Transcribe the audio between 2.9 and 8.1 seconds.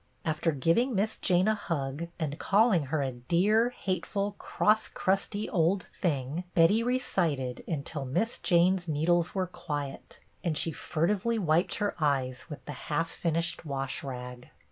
a "dear, hateful, crosscrusty old thing," Betty recited until